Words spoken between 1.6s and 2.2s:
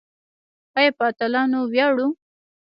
ویاړو؟